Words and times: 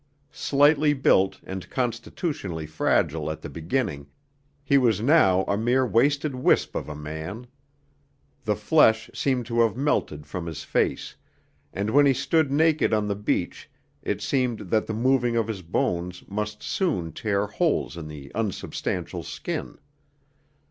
Slightly 0.31 0.93
built 0.93 1.39
and 1.43 1.69
constitutionally 1.69 2.65
fragile 2.65 3.29
at 3.29 3.41
the 3.43 3.49
beginning, 3.51 4.07
he 4.63 4.79
was 4.79 4.99
now 4.99 5.43
a 5.43 5.55
mere 5.55 5.85
wasted 5.85 6.33
wisp 6.33 6.73
of 6.73 6.89
a 6.89 6.95
man. 6.95 7.45
The 8.45 8.55
flesh 8.55 9.11
seemed 9.13 9.45
to 9.45 9.61
have 9.61 9.77
melted 9.77 10.25
from 10.25 10.47
his 10.47 10.63
face, 10.63 11.15
and 11.71 11.91
when 11.91 12.07
he 12.07 12.13
stood 12.15 12.51
naked 12.51 12.95
on 12.95 13.07
the 13.07 13.15
beach 13.15 13.69
it 14.01 14.23
seemed 14.23 14.71
that 14.71 14.87
the 14.87 14.95
moving 14.95 15.37
of 15.37 15.47
his 15.47 15.61
bones 15.61 16.23
must 16.27 16.63
soon 16.63 17.11
tear 17.11 17.45
holes 17.45 17.95
in 17.95 18.07
the 18.07 18.31
unsubstantial 18.33 19.21
skin. 19.21 19.77